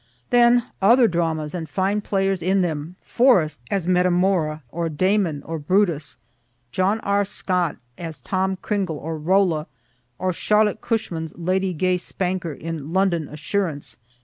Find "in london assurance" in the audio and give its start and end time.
12.53-13.97